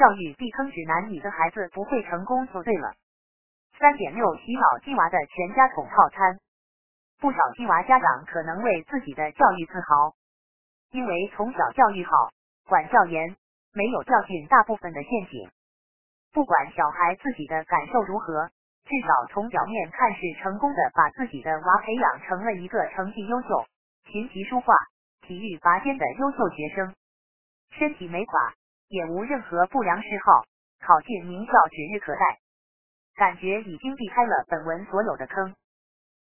[0.00, 2.94] 教育避坑指南，你的孩子不会成功就对了。
[3.78, 6.40] 三点六，洗脑鸡娃的全家桶套餐。
[7.20, 10.14] 不少鸡娃家长可能为自己的教育自豪，
[10.90, 12.30] 因为从小教育好，
[12.66, 13.36] 管教严，
[13.74, 15.50] 没有教训大部分的陷阱。
[16.32, 18.48] 不管小孩自己的感受如何，
[18.84, 23.66] 至少从表面看是成功的，把自己的娃培养成了一个成绩优秀、
[24.10, 24.72] 琴棋书画、
[25.20, 26.94] 体育拔尖的优秀学生，
[27.72, 28.54] 身体没垮，
[28.90, 30.44] 也无任何不良嗜好，
[30.80, 32.40] 考进名校指日可待。
[33.14, 35.54] 感觉已经避开了本文所有的坑，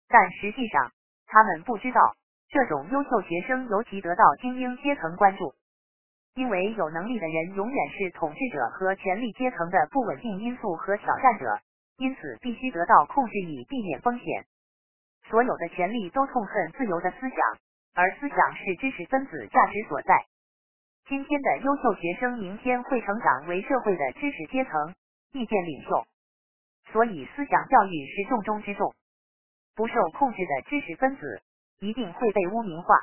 [0.07, 0.93] 但实际上
[1.27, 2.15] 他们不知道，
[2.51, 5.55] 这种优秀学生尤其得到精英阶层关注，
[6.35, 11.61] 因为有能力的人永远是统治者和权力阶层的不稳定因素和挑战者，
[11.97, 14.45] 因此必须得到控制以避免风险。
[15.25, 17.39] 所有的权力都痛恨自由的思想，
[17.95, 20.27] 而思想是知识分子价值所在。
[21.09, 24.95] 今天的优秀学生，明天会成长为社会的知识阶层、
[25.33, 26.05] 意见领袖。
[26.93, 28.93] 所以，思想教育是重中之重。
[29.75, 31.41] 不受控制的知识分子
[31.81, 32.95] 一定会被污名化。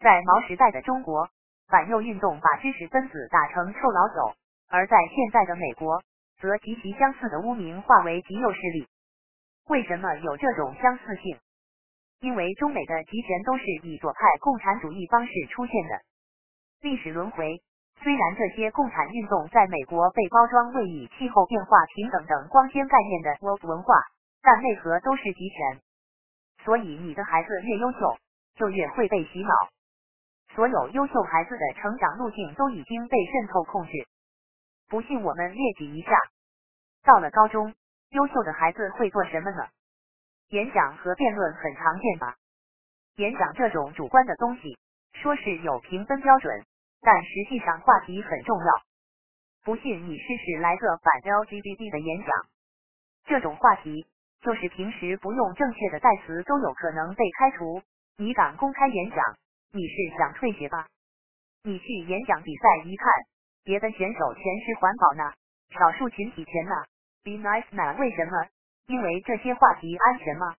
[0.00, 1.30] 在毛时代的中国，
[1.68, 4.34] 反右运动把知识分子打成臭老九；
[4.68, 6.02] 而在现在的美国，
[6.40, 8.88] 则极其相似的污名化为极右势力。
[9.68, 11.38] 为什么有这种相似性？
[12.18, 16.02] 因为中美的集权都是以左派共产主义方式出现的。
[16.82, 17.62] 历史轮回。
[18.02, 23.94] 虽然这些共产运动在美国被包装为以气候变化、平等等光鲜概念的 woke 文化，
[24.42, 25.80] 但内核都是集权。
[26.64, 28.18] 所以，你的孩子越优秀，
[28.56, 29.54] 就越会被洗脑。
[30.54, 33.92] 所有优秀孩子的成长路径都已经被渗透控制。
[34.88, 36.10] 不信，我们列举一下：
[37.04, 37.72] 到了高中，
[38.10, 39.68] 优秀的孩子会做什么呢？
[40.48, 42.34] 演讲和辩论很常见吧？
[43.16, 44.76] 演讲这种主观的东西，
[45.12, 46.64] 说是有评分标准。
[47.02, 48.72] 但实际上话题很重要，
[49.64, 52.30] 不信你试试来个反 LGBT 的演讲。
[53.26, 54.06] 这种话题
[54.40, 57.82] 就是平时不用正确的代词都有可能被开除。
[58.18, 59.18] 你敢公开演讲，
[59.72, 60.86] 你是想退学吧？
[61.64, 63.12] 你去演讲比赛一看，
[63.64, 65.32] 别的选手全是环保呢，
[65.70, 66.74] 少数群体全呢
[67.24, 67.96] ，Be nice 呢。
[67.98, 68.46] 为什么？
[68.86, 70.54] 因为这些话题安全吗？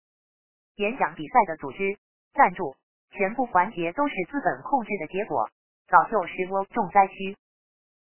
[0.76, 1.98] 演讲比赛的组织、
[2.34, 2.76] 赞助，
[3.12, 5.50] 全部环节都是资本控制的结果。
[5.88, 7.38] 早就是窝重灾区。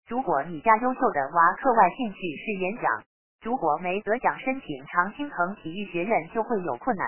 [0.08, 3.04] 如果你家优秀的娃课外兴趣是演讲，
[3.42, 7.08] 如果没得奖申请常青藤体育学院就会有困难。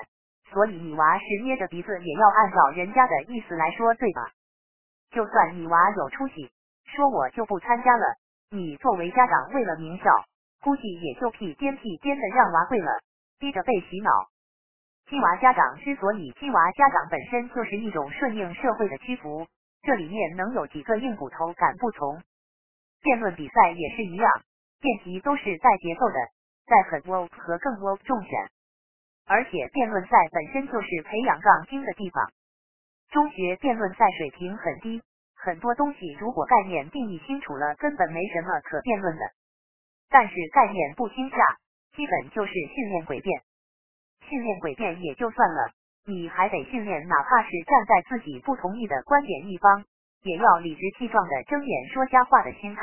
[0.49, 4.31] 所以你娃是捏着鼻子也要按照人家的意思来说，对吧？
[5.11, 6.49] 就算你娃有出息，
[6.85, 8.15] 说我就不参加了，
[8.51, 10.09] 你作为家长为了名校，
[10.61, 12.91] 估计也就屁颠屁颠的让娃跪了，
[13.39, 14.11] 逼着被洗脑。
[15.09, 19.45] 鸡娃家长之所以鸡娃家长本身就是一种顺应社会的屈服。
[19.81, 22.21] 这里面能有几个硬骨头敢不从？
[23.01, 24.31] 辩论比赛也是一样，
[24.81, 26.15] 辩题都是带节奏的，
[26.65, 28.49] 在很 w o k 和更 woke 中选。
[29.25, 32.31] 而且辩论赛本身就是培养杠精的地方。
[33.11, 35.01] 中学辩论赛水平很低，
[35.35, 39.21] 很多东西如果概念定义清楚了，根本没什么可辩论的。
[40.09, 41.37] 但是概念不清下，
[41.95, 43.41] 基本就是训练诡辩。
[44.21, 45.71] 训练诡辩也就算了。
[46.07, 49.83] 你还得训练，哪怕是站在自己不同意的观点一方，
[50.23, 52.81] 也要理直气壮的睁眼说瞎话的心态。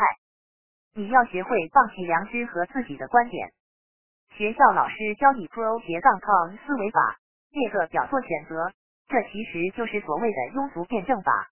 [0.95, 3.51] 你要学会放弃良知和自己的观点。
[4.37, 7.17] 学校老师教你 pro 斜杠 con 思维法，
[7.51, 8.71] 列个表做选择，
[9.09, 11.49] 这其实就是所谓的庸俗辩证法。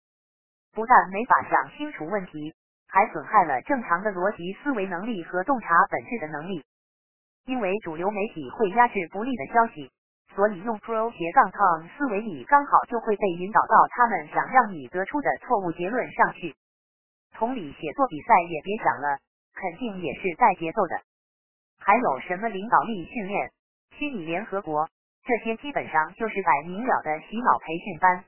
[0.75, 2.53] 不但没法想清楚问题，
[2.89, 6.65] 还损害了正常的逻辑思维能力和洞察本质的能力。
[7.47, 9.93] 因为主流媒体会压制不利的消息。
[10.35, 16.55] 所以用 pro 斜杠 con 思维，你刚好就会被引导到他们想让你得出的错误结论上去。
[17.33, 19.19] 同理，写作比赛也别想了，
[19.55, 21.01] 肯定也是带节奏的。
[21.79, 23.51] 还有什么领导力训练、
[23.97, 24.89] 虚拟联合国，
[25.25, 28.25] 这些基本上就是摆明了的洗脑培训班。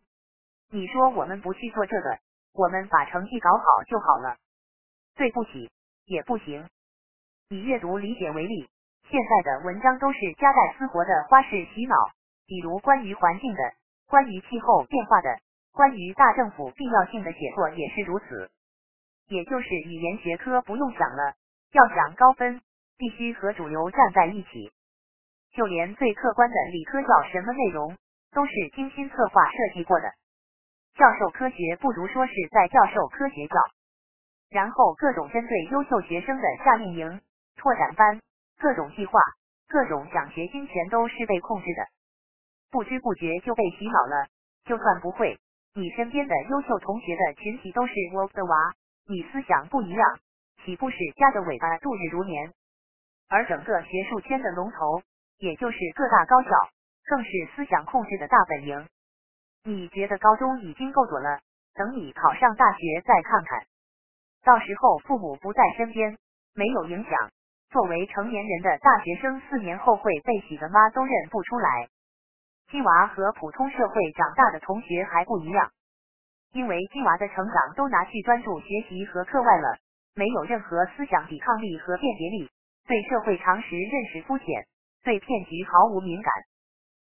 [0.71, 2.19] 你说我们不去做这个，
[2.55, 4.37] 我们把成绩搞好就好了？
[5.15, 5.71] 对不起，
[6.07, 6.67] 也不行。
[7.51, 8.69] 以阅读理解为例。
[9.13, 11.95] 现在的文章都是夹带私活的花式洗脑，
[12.47, 13.61] 比如关于环境的、
[14.09, 15.37] 关于气候变化的、
[15.71, 18.51] 关于大政府必要性的写作也是如此。
[19.29, 21.35] 也就是语言学科不用想了，
[21.73, 22.63] 要想高分，
[22.97, 24.73] 必须和主流站在一起。
[25.53, 27.95] 就连最客观的理科教什么内容，
[28.33, 30.11] 都是精心策划设计过的。
[30.95, 33.57] 教授科学不如说是在教授科学教。
[34.49, 37.21] 然后各种针对优秀学生的夏令营、
[37.57, 38.19] 拓展班。
[38.63, 39.19] 各种计划、
[39.67, 41.83] 各种奖学金全都是被控制的，
[42.71, 44.29] 不知不觉就被洗脑了。
[44.65, 45.37] 就算不会，
[45.75, 48.73] 你身边的优秀同学的群体都是 woke 的娃，
[49.09, 50.21] 你思想不一样，
[50.65, 52.53] 岂不是夹着尾巴度日如年？
[53.29, 55.03] 而整个学术圈的龙头，
[55.39, 56.51] 也就是各大高校，
[57.07, 58.87] 更是思想控制的大本营。
[59.65, 61.41] 你觉得高中已经够多了，
[61.75, 63.67] 等你考上大学再看看，
[64.45, 66.17] 到时候父母不在身边，
[66.55, 67.31] 没有影响。
[67.73, 71.89] 作为成年人的大学生，四年后会被洗的妈都认不出来。
[72.71, 75.71] 鸡娃和普通社会长大的同学还不一样，
[76.53, 79.79] 因为鸡娃的成长都拿去专注学习和课外了，
[80.15, 82.51] 没有任何思想抵抗力和辨别力，
[82.87, 84.67] 对社会常识认识肤浅，
[85.03, 86.31] 对骗局毫无敏感，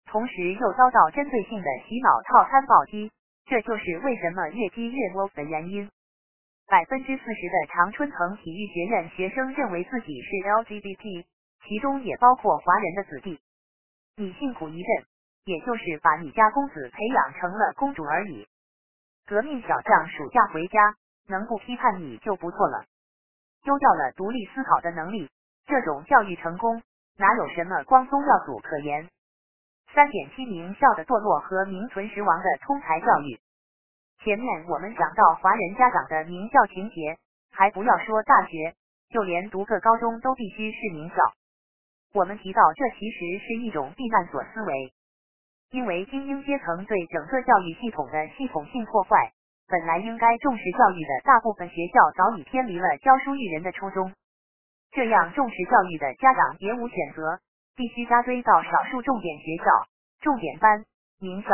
[0.06, 3.10] 同时又遭到针对性的洗脑套餐暴击，
[3.44, 5.90] 这就是为什么越积越多的原因。
[6.68, 11.24] 百分之四十的常春藤体育学院学生认为自己是 LGBT，
[11.64, 13.38] 其中也包括华人的子弟。
[14.16, 15.06] 你辛苦一阵，
[15.44, 18.48] 也就是把你家公子培养成了公主而已。
[19.28, 20.96] 革命小将暑假回家，
[21.28, 22.84] 能不批判你就不错了。
[23.62, 25.30] 丢掉了独立思考的能力，
[25.66, 26.82] 这种教育成功
[27.16, 29.08] 哪有什么光宗耀祖可言？
[29.94, 33.38] 三点七名校的堕落和名存实亡的通才教育。
[34.24, 37.16] 前面我们讲到华人家长的名校情节，
[37.50, 38.74] 还不要说大学，
[39.10, 41.16] 就连读个高中都必须是名校。
[42.12, 44.92] 我们提到这其实是一种避难所思维，
[45.70, 49.32] 因为精英阶层对整个教育系统的系统性破坏，
[49.68, 54.12] 本来应该重视教育的大部分学校早已偏离了教书育人的初衷。
[54.92, 57.38] 这样重视教育的家长别无选择，
[57.76, 59.64] 必须扎堆到少数重点学校、
[60.20, 60.84] 重点班、
[61.20, 61.48] 名校。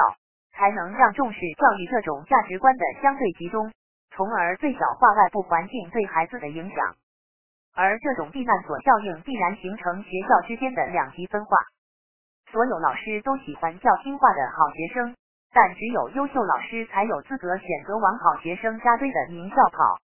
[0.52, 3.72] 才能让重视教育这种价值观的相对集中，
[4.10, 6.94] 从而最小化外部环境对孩子的影响。
[7.74, 11.56] 而这种避难所效应必然形成学校之间的两极分化。
[12.50, 15.16] 所有老师都喜欢较听话的好学生，
[15.54, 19.98] 但只有优秀老师才有资格选择往好学生扎堆的名校跑。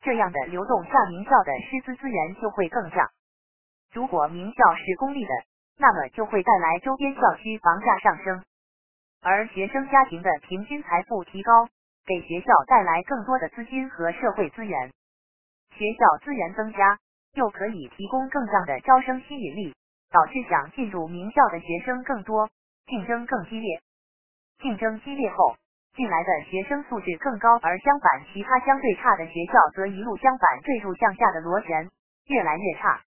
[0.00, 3.10] 这样的流动下，名校的师资资源就会更降。
[3.92, 5.30] 如果名校是公立的，
[5.76, 8.42] 那么就会带来周边校区房价上升。
[9.28, 11.66] 而学生家庭的平均财富提高，
[12.06, 14.92] 给学校带来更多的资金和社会资源，
[15.74, 16.96] 学校资源增加，
[17.34, 19.74] 又可以提供更大的招生吸引力，
[20.12, 22.48] 导致想进入名校的学生更多，
[22.86, 23.80] 竞争更激烈。
[24.60, 25.56] 竞争激烈后，
[25.96, 31.90] 进来的学生素质更高，而相反，其他相对差的学校则一路相反坠入向下的螺旋，
[32.28, 33.02] 越来越差。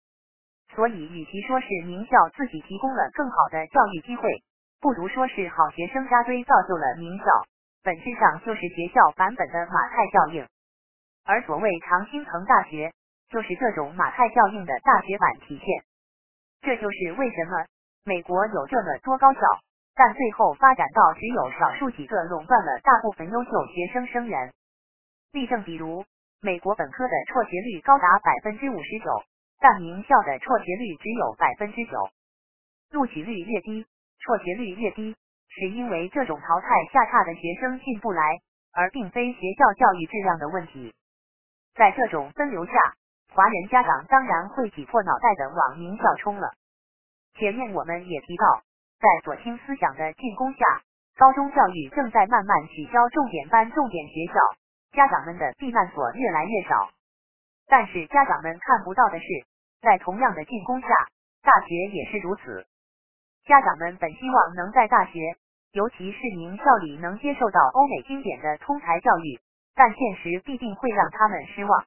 [0.74, 4.42] 所以，与其说是名校自己提供了更好的教育机会，
[4.80, 7.24] 不如说是好学生扎堆造就了名校，
[7.82, 10.46] 本质上就是学校版本的马太效应。
[11.24, 12.92] 而所谓常青藤大学，
[13.30, 15.84] 就是这种马太效应的大学版体现。
[16.60, 17.66] 这就是为什么
[18.04, 19.40] 美国有这么多高校，
[19.94, 24.52] 但最后发展到只有少数几个垄断了大部分优秀学生生源。
[25.32, 26.04] 例证比如，
[26.40, 29.22] 美国本科的辍学率高达百分之五十九，
[29.58, 32.08] 但名校的辍学率只有百分之九，
[32.90, 33.86] 录取率越低。
[34.26, 35.14] 辍学率越低，
[35.48, 38.40] 是因为这种淘汰下差的学生进不来，
[38.74, 40.92] 而并非学校教育质量的问题。
[41.76, 42.72] 在这种分流下，
[43.32, 46.50] 华人家长当然会挤破脑袋的往名校冲了。
[47.38, 48.62] 前面我们也提到，
[48.98, 50.82] 在左倾思想的进攻下，
[51.16, 54.34] 高中教育正在慢慢取消重点班、重点学校，
[54.92, 56.90] 家长们的避难所越来越少。
[57.68, 59.24] 但是家长们看不到的是，
[59.82, 60.88] 在同样的进攻下，
[61.42, 62.66] 大学也是如此。
[63.46, 65.20] 家长们本希望能在大学，
[65.70, 69.38] 尤其是名校里能接受到欧美经典的通才教育，
[69.72, 71.84] 但现实必定会让他们失望。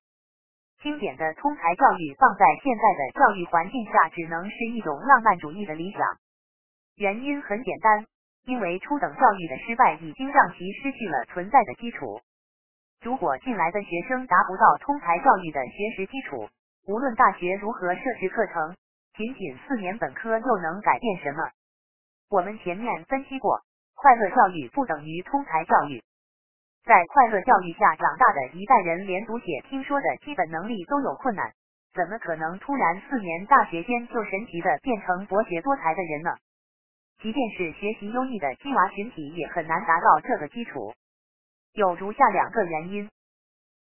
[0.82, 6.00] 经典的通才教育放在现在的教育环境下，只能是一种浪漫主义的理想。
[6.96, 8.06] 原因很简单，
[8.46, 12.22] 因为初等教育的失败已经让其失去了存在的基础。
[13.04, 16.48] 如果进来的学生达不到通才教育的学识基础，
[16.88, 18.78] 无论大学如何设置课程。
[19.20, 21.44] 仅仅四年本科又能改变什么？
[22.30, 23.60] 我们前面分析过，
[23.94, 26.02] 快乐教育不等于通才教育。
[26.86, 31.52] 在快乐教育下长大的一代人，连读写听说的基本能力都有困难，
[31.94, 36.38] 怎么可能突然四年大学间就神奇的变成博学多才的人呢？
[37.22, 40.94] 即便是学习优异的鸡娃群体，也很难达到这个基础。
[41.74, 43.10] 有如下两个原因：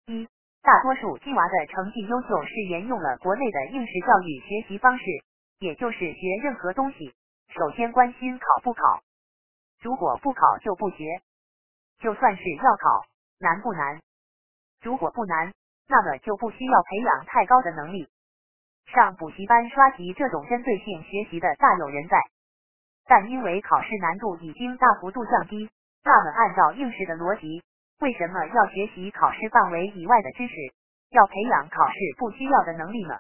[0.06, 0.30] 一。
[0.66, 5.06] 大多数鸡娃的成绩优秀，是沿用了国内的应试教育学习方式，
[5.60, 7.14] 也就是学任何东西，
[7.50, 9.04] 首先关心考不考，
[9.80, 11.22] 如果不考就不学，
[12.00, 13.06] 就算是要考，
[13.38, 14.02] 难不难？
[14.82, 15.54] 如果不难，
[15.88, 18.10] 那么就不需要培养太高的能力。
[18.88, 22.18] 上补习班刷题这种针对性学习的大有人在，
[23.06, 25.70] 但因为考试难度已经大幅度降低，
[26.04, 27.62] 那么按照应试的逻辑。
[28.02, 30.54] 为什么要学习考试范围以外的知识？
[31.12, 33.18] 要培养考试不需要的能力呢？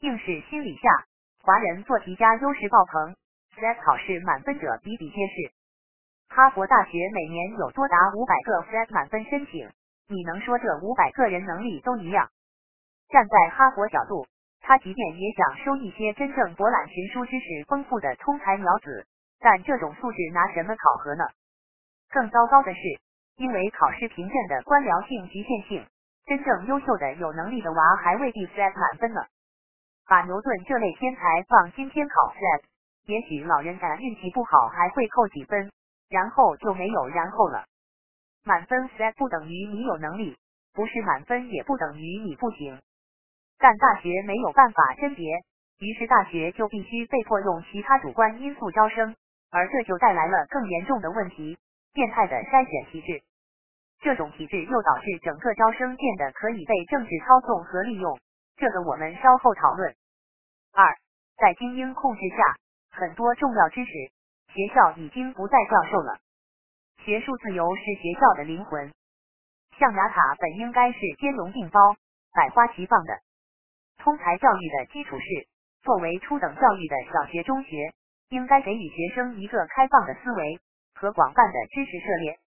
[0.00, 1.06] 应试心理下，
[1.42, 3.14] 华人做题家优势爆棚
[3.54, 5.52] ，SAT 考试满分者比比皆是。
[6.28, 9.70] 哈佛大学每年有多达五百个 SAT 满分申请，
[10.08, 12.28] 你能说这五百个人能力都一样？
[13.08, 14.26] 站在哈佛角度，
[14.60, 19.06] 他即便也想收一些真正博览群书、知识丰富的通才苗子，
[19.38, 21.24] 但这种素质拿什么考核呢？
[22.10, 22.80] 更糟糕的是，
[23.36, 25.86] 因为考试凭证的官僚性、局限性，
[26.26, 29.20] 真正优秀的、有能力的娃还未必 SAT 满分呢。
[30.06, 32.62] 把牛顿这类天才放今天考 SAT，
[33.06, 35.70] 也许老人家运气不好还会扣几分。
[36.10, 37.64] 然后就没有然后了。
[38.44, 40.36] 满分 SAT 不等于你有能力，
[40.72, 42.78] 不是满分也不等于你不行。
[43.58, 45.42] 但大学没有办法甄别，
[45.80, 49.16] 于是大学就必须被迫用其他主观因素招生，
[49.50, 51.58] 而这就带来了更严重的问题：
[51.94, 53.22] 变态的筛选体制。
[54.00, 58.18] 这种体制又导致整个招生变得可以被政治操纵和利用，
[58.56, 59.94] 这个我们稍后讨论。
[60.72, 60.98] 二，
[61.38, 62.36] 在精英控制下，
[62.90, 63.92] 很多重要知识。
[64.52, 66.18] 学校已经不再教授了。
[66.98, 68.92] 学术自由是学校的灵魂。
[69.78, 71.80] 象牙塔本应该是兼容并包、
[72.32, 73.18] 百花齐放的。
[73.98, 75.48] 通才教育的基础是，
[75.82, 77.92] 作为初等教育的小学、中学，
[78.28, 80.60] 应该给予学生一个开放的思维
[80.94, 82.38] 和广泛的知识涉猎。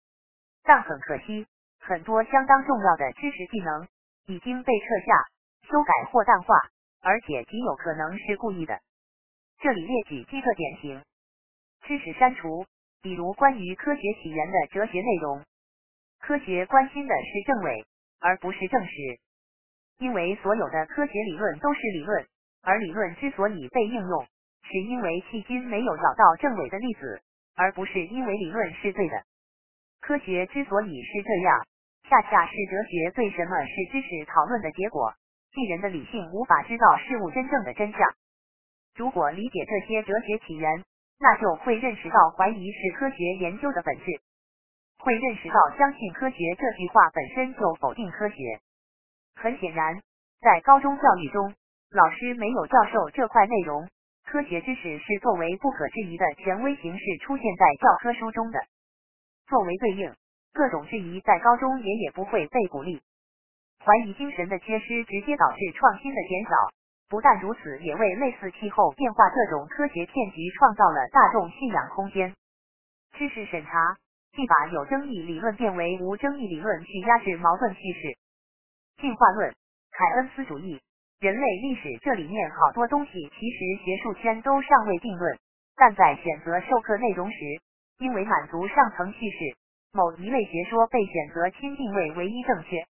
[0.64, 1.46] 但很可惜，
[1.80, 3.86] 很多相当重要的知识技能
[4.26, 5.24] 已经被撤下、
[5.68, 6.56] 修改或淡化，
[7.02, 8.80] 而且极有可能是故意的。
[9.58, 11.02] 这里列举几个典型。
[11.82, 12.66] 知识删除，
[13.00, 15.44] 比如关于科学起源的哲学内容。
[16.18, 17.86] 科学关心的是证伪，
[18.18, 18.92] 而不是正史，
[19.98, 22.26] 因为所有的科学理论都是理论，
[22.62, 24.26] 而理论之所以被应用，
[24.64, 27.22] 是因为迄今没有找到证伪的例子，
[27.56, 29.24] 而不是因为理论是对的。
[30.00, 31.66] 科学之所以是这样，
[32.08, 35.12] 恰恰是哲学对什么是知识讨论的结果，
[35.52, 38.00] 即人的理性无法知道事物真正的真相。
[38.94, 40.84] 如果理解这些哲学起源，
[41.18, 44.20] 那就会认识到怀疑是科学研究的本质，
[44.98, 48.60] 会认识到相信科学这句话本身就否定科学。
[49.34, 50.00] 很显然，
[50.40, 51.54] 在高中教育中，
[51.90, 53.88] 老师没有教授这块内容，
[54.26, 58.58] 科学知识是作为不可质疑的权威形式出现在教科书中的。
[59.46, 60.12] 作为对应，
[60.52, 63.00] 各种质疑在高中也也不会被鼓励。
[63.84, 66.50] 怀疑精神的缺失直接导致创新的减少。
[67.08, 72.34] 不但如此，也为类似气候变化这种科学骗局创造了大众信仰空间。
[73.12, 73.96] 知识审查
[74.32, 78.18] 既把有争议理论变为无争议理论，去压制矛盾叙事。
[79.00, 79.54] 进化论、
[79.92, 80.80] 凯恩斯主义、
[81.18, 85.38] 人类历史这里面好多东西，其实学术圈都尚未定论，
[85.74, 87.38] 但在选择授课内容时，
[87.98, 89.56] 因为满足上层叙事，
[89.92, 92.84] 某一类学说被选择亲定位唯一正确，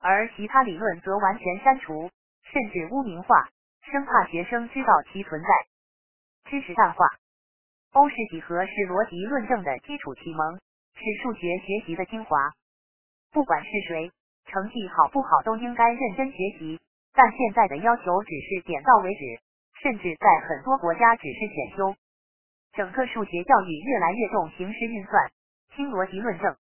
[0.00, 2.10] 而其他理论则完全删除。
[2.52, 3.48] 甚至污名化，
[3.80, 5.48] 生怕学生知道其存在。
[6.50, 7.06] 知识淡化，
[7.92, 10.60] 欧式几何是逻辑论证的基础启蒙，
[10.94, 12.52] 是数学学习的精华。
[13.32, 14.12] 不管是谁，
[14.44, 16.78] 成绩好不好都应该认真学习。
[17.14, 19.20] 但现在的要求只是点到为止，
[19.80, 21.94] 甚至在很多国家只是选修。
[22.72, 25.30] 整个数学教育越来越重形式运算，
[25.76, 26.56] 轻逻辑论证。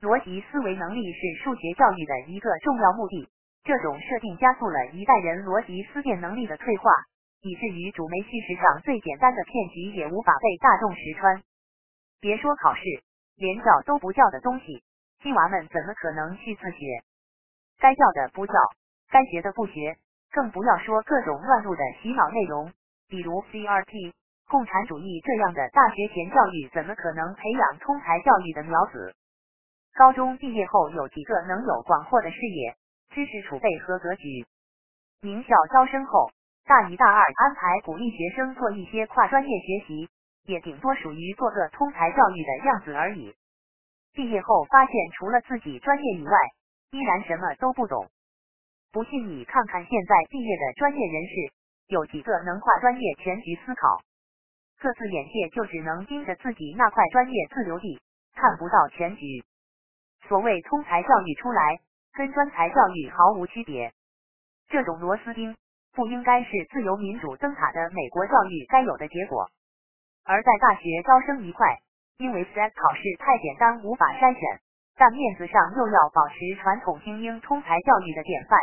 [0.00, 3.28] 逻辑思维能力是数学教育的一个重要目的。
[3.64, 6.90] 这种设定加速了一代人逻辑思辨能力的退化，
[7.42, 11.42] 以至于主媒叙事上最简单的骗局也无法被大众识穿。
[12.20, 12.82] 别说考试，
[13.36, 14.82] 连教都不教的东西，
[15.22, 16.78] 鸡娃们怎么可能去自学？
[17.78, 18.54] 该教的不教，
[19.10, 19.96] 该学的不学，
[20.30, 22.72] 更不要说各种乱入的洗脑内容，
[23.08, 24.12] 比如 CRT、
[24.48, 29.14] 共产主义这样的大学前教育，怎么可能培养通才教育的苗子？
[29.94, 32.76] 高中毕业后有几个能有广阔的视野？
[33.10, 34.44] 知识储备和格局。
[35.22, 36.30] 名校招生后，
[36.66, 40.08] 大一、大二安排鼓励学生做一些跨专业学习，
[40.44, 43.34] 也顶多属于做个通才教育的样子而已。
[44.12, 46.32] 毕业后发现，除了自己专业以外，
[46.90, 48.06] 依然什么都不懂。
[48.92, 51.34] 不信你看看现在毕业的专业人士，
[51.88, 54.00] 有几个能跨专业全局思考？
[54.80, 58.00] 各自眼界就只能盯着自己那块专业自留地，
[58.34, 59.44] 看不到全局。
[60.28, 61.80] 所谓通才教育出来。
[62.14, 63.92] 跟专才教育毫无区别，
[64.66, 65.54] 这种螺丝钉
[65.94, 69.46] 不应该是自由民主灯塔的美国教育该有的结果。
[70.24, 71.78] 而在大学招生一块，
[72.16, 74.60] 因为 SAT 考试太简单无法筛选，
[74.96, 78.58] 但面子上又要保持传统精英通才教育的典范，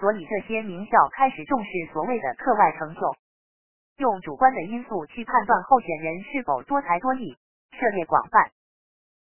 [0.00, 3.00] 所以这些名校开始重视所谓的课外成就，
[3.98, 7.36] 用主观的因素去判断候选人是否多才多艺、
[7.70, 8.50] 涉猎广泛，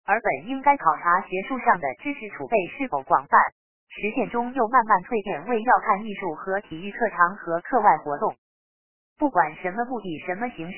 [0.06, 3.38] 而本应该考察学术上的知识储备是否广泛。
[3.92, 8.36] 实践中又慢慢蜕变为要看艺术和体育特长和课外活动。
[9.18, 10.78] 不管什么目的、什么形式，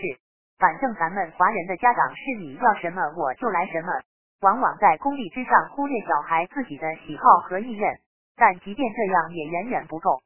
[0.58, 3.92] 反正咱们华人的家长是你要什么我就来什么，
[4.40, 8.00] 往往在功利之上忽略小孩自己的喜好和意愿。
[8.36, 10.22] 但即便这样，也远远不够。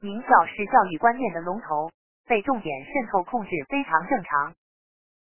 [0.00, 1.90] 名校是教育观念的龙头，
[2.26, 4.54] 被重点渗透控制非常正常。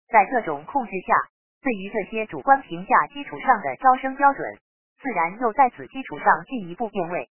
[0.09, 1.15] 在这种控制下，
[1.63, 4.59] 对于这些主观评价基础上的招生标准。
[5.01, 7.29] 自然又在此基础上进一步变位，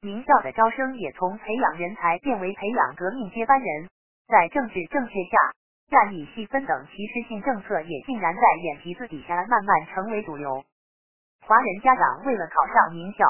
[0.00, 3.88] 名校的招生也从培养人才变为培养革命接班人。
[4.28, 5.36] 在政治正确下，
[5.88, 10.64] 亚裔细分等歧视性政策也竟然在眼皮子底下慢慢成为主流。
[11.40, 13.26] 华人家长为了考上名校，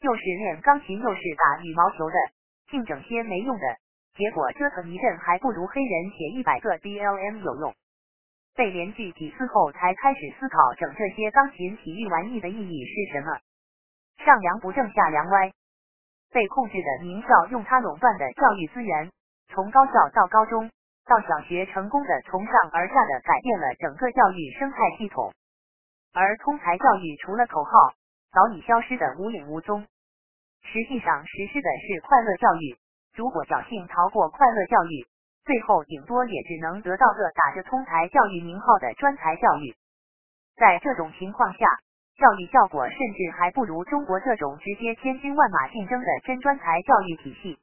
[0.00, 2.16] 又是练钢琴又是打羽毛球的，
[2.70, 3.76] 净整些没用的，
[4.14, 7.74] 结果折腾一阵还不如黑人写一百个 BLM 有用。
[8.54, 13.38] 被连续几次后，才开始思考整这些钢琴体育玩意的意义是什么。
[14.24, 15.52] 上梁不正下梁歪，
[16.32, 19.10] 被控制的名校用它垄断的教育资源，
[19.48, 20.70] 从高校到高中
[21.06, 25.32] 到小学，成功的从上而下的改变了整个教育生态系统。
[26.12, 27.70] 而通才教育除了口号，
[28.32, 29.86] 早已消失的无影无踪。
[30.62, 32.76] 实际上实施的是快乐教育。
[33.14, 35.06] 如果侥幸逃过快乐教育，
[35.44, 39.74] 最后顶多也只能得到个打着通才教育名号的专才教育，
[40.56, 41.66] 在这种情况下，
[42.16, 47.58] 教育效果甚至还不如中国这种直接千军万马竞争的真专才教育体系。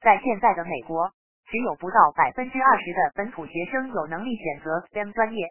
[0.00, 1.12] 在现在的美国，
[1.46, 5.48] 只有不到百分之二十的本土学生有能力选择 STEM 专业。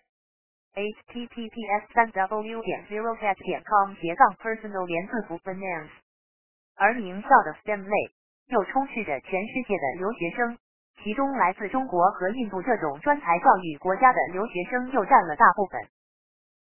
[0.79, 5.89] Https 三 w 点 zero hat 点 com 斜杠 personal 连字符 finance，
[6.77, 8.11] 而名校的 STEM 类
[8.47, 10.57] 又充斥着全世界的留学生。
[11.03, 15.81] 其中来自中国和印度这种专才教育国家的留学生又占了大部分。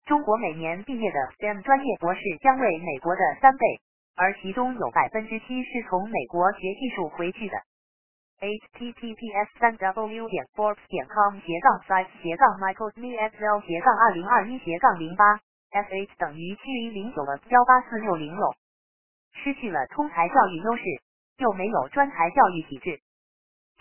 [0.06, 3.80] 中国每年毕业的 STEM 专业博士将为美国的三倍，
[4.16, 7.56] 而其中有百分之七是从美国学技术回去的。
[8.38, 15.24] Https 三 w 点 forbes 点 com 斜杠 five 斜杠 michael m s l 斜杠二零二一斜杠零八
[15.70, 18.54] fh 等于七零零九了幺八四六零六，
[19.32, 20.82] 失去了通才教育优势，
[21.38, 23.00] 又没有专才教育体制。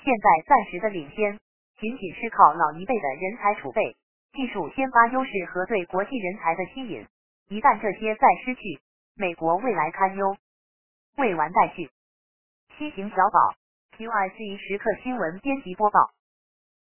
[0.04, 1.40] 现在暂时的领先，
[1.80, 3.96] 仅仅是靠老一辈的人才储备、
[4.34, 7.06] 技术先发优势和对国际人才的吸引。
[7.50, 8.82] 一旦这些再失去，
[9.16, 10.36] 美国未来堪忧。
[11.16, 11.90] 未完待续。
[12.78, 13.56] 西行小宝
[13.98, 16.12] ，QIC 时刻新闻编辑播报。